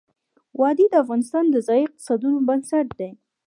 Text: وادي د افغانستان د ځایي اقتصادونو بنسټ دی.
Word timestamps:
وادي 0.59 0.85
د 0.89 0.93
افغانستان 1.03 1.45
د 1.49 1.55
ځایي 1.67 1.83
اقتصادونو 1.87 2.37
بنسټ 2.47 2.87
دی. 2.99 3.09